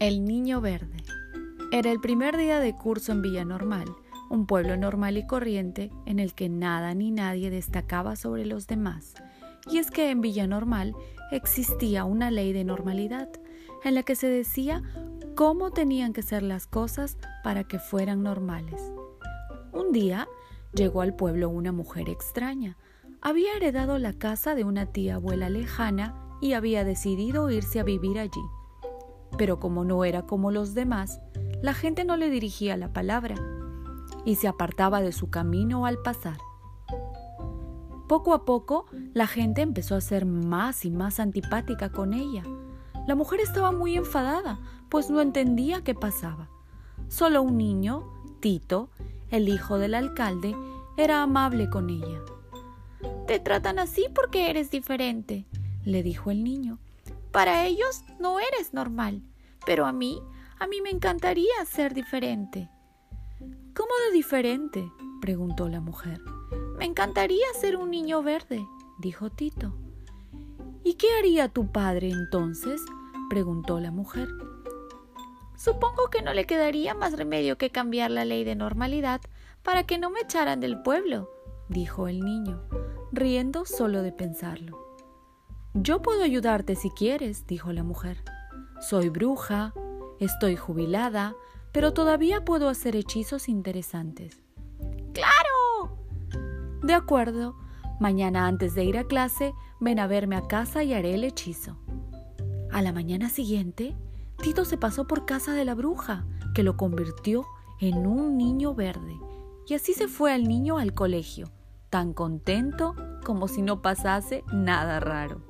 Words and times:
El 0.00 0.24
Niño 0.24 0.60
Verde. 0.60 1.02
Era 1.72 1.90
el 1.90 1.98
primer 1.98 2.36
día 2.36 2.60
de 2.60 2.72
curso 2.72 3.10
en 3.10 3.20
Villa 3.20 3.44
Normal, 3.44 3.88
un 4.30 4.46
pueblo 4.46 4.76
normal 4.76 5.18
y 5.18 5.26
corriente 5.26 5.90
en 6.06 6.20
el 6.20 6.34
que 6.34 6.48
nada 6.48 6.94
ni 6.94 7.10
nadie 7.10 7.50
destacaba 7.50 8.14
sobre 8.14 8.46
los 8.46 8.68
demás. 8.68 9.14
Y 9.68 9.78
es 9.78 9.90
que 9.90 10.10
en 10.10 10.20
Villa 10.20 10.46
Normal 10.46 10.94
existía 11.32 12.04
una 12.04 12.30
ley 12.30 12.52
de 12.52 12.62
normalidad, 12.62 13.28
en 13.82 13.96
la 13.96 14.04
que 14.04 14.14
se 14.14 14.28
decía 14.28 14.84
cómo 15.34 15.72
tenían 15.72 16.12
que 16.12 16.22
ser 16.22 16.44
las 16.44 16.68
cosas 16.68 17.18
para 17.42 17.64
que 17.64 17.80
fueran 17.80 18.22
normales. 18.22 18.80
Un 19.72 19.90
día 19.90 20.28
llegó 20.74 21.00
al 21.00 21.16
pueblo 21.16 21.48
una 21.48 21.72
mujer 21.72 22.08
extraña. 22.08 22.76
Había 23.20 23.56
heredado 23.56 23.98
la 23.98 24.12
casa 24.12 24.54
de 24.54 24.62
una 24.62 24.86
tía 24.86 25.16
abuela 25.16 25.50
lejana 25.50 26.14
y 26.40 26.52
había 26.52 26.84
decidido 26.84 27.50
irse 27.50 27.80
a 27.80 27.82
vivir 27.82 28.20
allí 28.20 28.40
pero 29.36 29.60
como 29.60 29.84
no 29.84 30.04
era 30.04 30.22
como 30.22 30.50
los 30.50 30.74
demás, 30.74 31.20
la 31.60 31.74
gente 31.74 32.04
no 32.04 32.16
le 32.16 32.30
dirigía 32.30 32.76
la 32.76 32.92
palabra 32.92 33.36
y 34.24 34.36
se 34.36 34.48
apartaba 34.48 35.00
de 35.00 35.12
su 35.12 35.30
camino 35.30 35.86
al 35.86 35.98
pasar. 35.98 36.38
Poco 38.08 38.32
a 38.32 38.44
poco, 38.44 38.86
la 39.12 39.26
gente 39.26 39.60
empezó 39.60 39.94
a 39.94 40.00
ser 40.00 40.24
más 40.24 40.84
y 40.84 40.90
más 40.90 41.20
antipática 41.20 41.92
con 41.92 42.14
ella. 42.14 42.42
La 43.06 43.14
mujer 43.14 43.40
estaba 43.40 43.70
muy 43.70 43.96
enfadada, 43.96 44.60
pues 44.88 45.10
no 45.10 45.20
entendía 45.20 45.82
qué 45.82 45.94
pasaba. 45.94 46.48
Solo 47.08 47.42
un 47.42 47.58
niño, 47.58 48.04
Tito, 48.40 48.88
el 49.30 49.48
hijo 49.48 49.78
del 49.78 49.94
alcalde, 49.94 50.54
era 50.96 51.22
amable 51.22 51.68
con 51.68 51.90
ella. 51.90 52.20
Te 53.26 53.40
tratan 53.40 53.78
así 53.78 54.06
porque 54.14 54.50
eres 54.50 54.70
diferente, 54.70 55.46
le 55.84 56.02
dijo 56.02 56.30
el 56.30 56.44
niño. 56.44 56.78
Para 57.38 57.66
ellos 57.66 58.02
no 58.18 58.40
eres 58.40 58.74
normal, 58.74 59.22
pero 59.64 59.86
a 59.86 59.92
mí, 59.92 60.20
a 60.58 60.66
mí 60.66 60.80
me 60.80 60.90
encantaría 60.90 61.64
ser 61.66 61.94
diferente. 61.94 62.68
¿Cómo 63.76 63.90
de 64.06 64.12
diferente? 64.12 64.90
preguntó 65.20 65.68
la 65.68 65.80
mujer. 65.80 66.20
Me 66.78 66.84
encantaría 66.84 67.46
ser 67.60 67.76
un 67.76 67.92
niño 67.92 68.24
verde, 68.24 68.66
dijo 68.98 69.30
Tito. 69.30 69.72
¿Y 70.82 70.94
qué 70.94 71.06
haría 71.16 71.48
tu 71.48 71.70
padre 71.70 72.10
entonces? 72.10 72.80
preguntó 73.30 73.78
la 73.78 73.92
mujer. 73.92 74.26
Supongo 75.56 76.10
que 76.10 76.22
no 76.22 76.34
le 76.34 76.44
quedaría 76.44 76.92
más 76.94 77.12
remedio 77.12 77.56
que 77.56 77.70
cambiar 77.70 78.10
la 78.10 78.24
ley 78.24 78.42
de 78.42 78.56
normalidad 78.56 79.20
para 79.62 79.84
que 79.84 79.96
no 79.98 80.10
me 80.10 80.22
echaran 80.22 80.58
del 80.58 80.82
pueblo, 80.82 81.30
dijo 81.68 82.08
el 82.08 82.18
niño, 82.18 82.64
riendo 83.12 83.64
solo 83.64 84.02
de 84.02 84.10
pensarlo. 84.10 84.87
Yo 85.80 86.02
puedo 86.02 86.24
ayudarte 86.24 86.74
si 86.74 86.90
quieres, 86.90 87.46
dijo 87.46 87.72
la 87.72 87.84
mujer. 87.84 88.24
Soy 88.80 89.10
bruja, 89.10 89.72
estoy 90.18 90.56
jubilada, 90.56 91.36
pero 91.70 91.92
todavía 91.92 92.44
puedo 92.44 92.68
hacer 92.68 92.96
hechizos 92.96 93.48
interesantes. 93.48 94.42
¡Claro! 95.14 95.96
De 96.82 96.94
acuerdo. 96.94 97.56
Mañana 98.00 98.48
antes 98.48 98.74
de 98.74 98.84
ir 98.84 98.98
a 98.98 99.04
clase, 99.04 99.54
ven 99.78 100.00
a 100.00 100.08
verme 100.08 100.34
a 100.34 100.48
casa 100.48 100.82
y 100.82 100.94
haré 100.94 101.14
el 101.14 101.22
hechizo. 101.22 101.78
A 102.72 102.82
la 102.82 102.92
mañana 102.92 103.28
siguiente, 103.28 103.96
Tito 104.42 104.64
se 104.64 104.78
pasó 104.78 105.06
por 105.06 105.26
casa 105.26 105.52
de 105.52 105.64
la 105.64 105.76
bruja, 105.76 106.26
que 106.54 106.64
lo 106.64 106.76
convirtió 106.76 107.44
en 107.78 108.04
un 108.04 108.36
niño 108.36 108.74
verde. 108.74 109.16
Y 109.68 109.74
así 109.74 109.94
se 109.94 110.08
fue 110.08 110.32
al 110.32 110.48
niño 110.48 110.78
al 110.78 110.92
colegio, 110.92 111.52
tan 111.88 112.14
contento 112.14 112.96
como 113.24 113.46
si 113.46 113.62
no 113.62 113.80
pasase 113.80 114.42
nada 114.52 114.98
raro. 114.98 115.42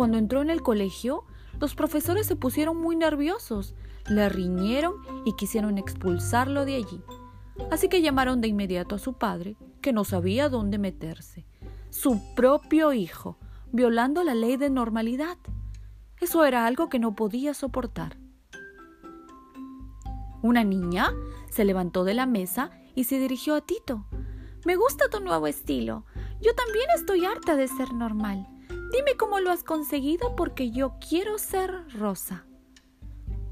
Cuando 0.00 0.16
entró 0.16 0.40
en 0.40 0.48
el 0.48 0.62
colegio, 0.62 1.26
los 1.60 1.74
profesores 1.74 2.26
se 2.26 2.34
pusieron 2.34 2.78
muy 2.78 2.96
nerviosos, 2.96 3.74
le 4.08 4.30
riñeron 4.30 4.94
y 5.26 5.34
quisieron 5.34 5.76
expulsarlo 5.76 6.64
de 6.64 6.76
allí. 6.76 7.04
Así 7.70 7.90
que 7.90 8.00
llamaron 8.00 8.40
de 8.40 8.48
inmediato 8.48 8.94
a 8.94 8.98
su 8.98 9.12
padre, 9.12 9.58
que 9.82 9.92
no 9.92 10.04
sabía 10.04 10.48
dónde 10.48 10.78
meterse. 10.78 11.44
Su 11.90 12.18
propio 12.34 12.94
hijo, 12.94 13.36
violando 13.72 14.24
la 14.24 14.34
ley 14.34 14.56
de 14.56 14.70
normalidad. 14.70 15.36
Eso 16.18 16.46
era 16.46 16.64
algo 16.64 16.88
que 16.88 16.98
no 16.98 17.14
podía 17.14 17.52
soportar. 17.52 18.16
Una 20.40 20.64
niña 20.64 21.12
se 21.50 21.66
levantó 21.66 22.04
de 22.04 22.14
la 22.14 22.24
mesa 22.24 22.70
y 22.94 23.04
se 23.04 23.18
dirigió 23.18 23.54
a 23.54 23.60
Tito. 23.60 24.06
Me 24.64 24.76
gusta 24.76 25.10
tu 25.10 25.20
nuevo 25.20 25.46
estilo. 25.46 26.06
Yo 26.40 26.54
también 26.54 26.86
estoy 26.96 27.26
harta 27.26 27.54
de 27.54 27.68
ser 27.68 27.92
normal. 27.92 28.46
Dime 28.92 29.16
cómo 29.16 29.38
lo 29.40 29.50
has 29.50 29.62
conseguido 29.62 30.34
porque 30.34 30.70
yo 30.70 30.94
quiero 31.06 31.38
ser 31.38 31.70
rosa. 31.96 32.44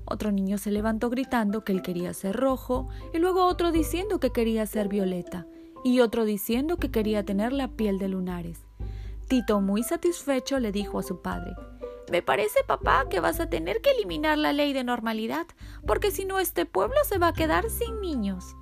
Otro 0.05 0.33
niño 0.33 0.59
se 0.59 0.71
levantó 0.71 1.11
gritando 1.11 1.65
que 1.65 1.73
él 1.73 1.83
quería 1.83 2.13
ser 2.15 2.35
rojo, 2.35 2.89
y 3.13 3.19
luego 3.19 3.47
otro 3.47 3.71
diciendo 3.71 4.19
que 4.21 4.31
quería 4.31 4.67
ser 4.67 4.89
violeta, 4.89 5.47
y 5.85 6.01
otro 6.01 6.25
diciendo 6.25 6.77
que 6.79 6.91
quería 6.91 7.25
tener 7.25 7.53
la 7.53 7.69
piel 7.69 7.99
de 7.99 8.09
lunares. 8.09 8.65
Tito, 9.29 9.61
muy 9.61 9.83
satisfecho, 9.83 10.59
le 10.59 10.73
dijo 10.73 10.99
a 10.99 11.03
su 11.03 11.21
padre 11.21 11.55
Me 12.11 12.23
parece, 12.23 12.61
papá, 12.67 13.07
que 13.11 13.21
vas 13.21 13.39
a 13.39 13.51
tener 13.51 13.81
que 13.83 13.91
eliminar 13.91 14.39
la 14.39 14.55
ley 14.55 14.73
de 14.73 14.83
normalidad, 14.83 15.47
porque 15.87 16.11
si 16.11 16.25
no 16.25 16.41
este 16.41 16.65
pueblo 16.65 16.97
se 17.05 17.19
va 17.19 17.29
a 17.29 17.35
quedar 17.35 17.69
sin 17.69 18.01
niños. 18.01 18.57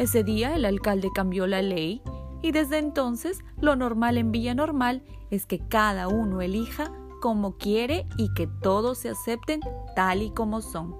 Ese 0.00 0.24
día 0.24 0.56
el 0.56 0.64
alcalde 0.64 1.08
cambió 1.14 1.46
la 1.46 1.62
ley 1.62 2.02
y 2.44 2.52
desde 2.52 2.76
entonces 2.76 3.42
lo 3.58 3.74
normal 3.74 4.18
en 4.18 4.30
Villa 4.30 4.54
Normal 4.54 5.02
es 5.30 5.46
que 5.46 5.66
cada 5.66 6.08
uno 6.08 6.42
elija 6.42 6.92
como 7.22 7.56
quiere 7.56 8.06
y 8.18 8.34
que 8.34 8.46
todos 8.46 8.98
se 8.98 9.08
acepten 9.08 9.60
tal 9.96 10.20
y 10.20 10.30
como 10.30 10.60
son. 10.60 10.94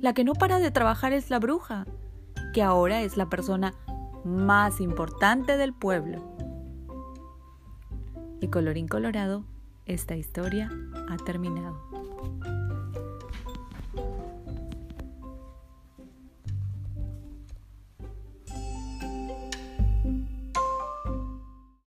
La 0.00 0.14
que 0.14 0.24
no 0.24 0.32
para 0.32 0.60
de 0.60 0.70
trabajar 0.70 1.12
es 1.12 1.28
la 1.28 1.38
bruja, 1.38 1.84
que 2.54 2.62
ahora 2.62 3.02
es 3.02 3.18
la 3.18 3.28
persona 3.28 3.74
más 4.24 4.80
importante 4.80 5.58
del 5.58 5.74
pueblo. 5.74 6.34
Y 8.40 8.48
colorín 8.48 8.88
colorado, 8.88 9.44
esta 9.84 10.16
historia 10.16 10.70
ha 11.10 11.16
terminado. 11.18 12.63